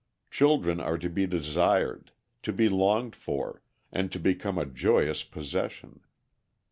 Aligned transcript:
Children 0.31 0.79
are 0.79 0.97
to 0.97 1.11
be 1.11 1.27
desired, 1.27 2.11
to 2.41 2.51
be 2.51 2.67
longed 2.69 3.15
for, 3.15 3.61
and 3.91 4.11
to 4.11 4.17
become 4.17 4.57
a 4.57 4.65
joyous 4.65 5.21
possession. 5.21 5.99